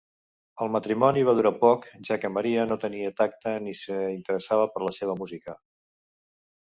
El 0.65 0.69
matrimoni 0.75 1.25
va 1.27 1.35
durar 1.39 1.51
poc, 1.59 1.85
ja 2.09 2.17
que 2.23 2.31
Maria 2.37 2.65
no 2.71 2.79
tenia 2.85 3.11
tacte 3.21 3.55
ni 3.67 3.75
s'interessava 3.83 4.67
per 4.75 4.85
la 4.89 4.97
seva 5.01 5.17
música. 5.21 5.57